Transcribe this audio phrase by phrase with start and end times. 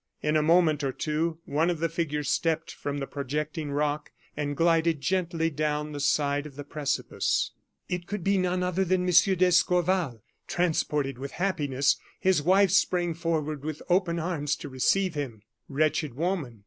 [0.23, 4.57] In a moment or two one of the figures stepped from the projecting rock and
[4.57, 7.51] glided gently down the side of the precipice.
[7.87, 9.11] It could be none other than M.
[9.11, 10.23] d'Escorval.
[10.47, 15.43] Transported with happiness, his wife sprang forward with open arms to receive him.
[15.69, 16.59] Wretched woman!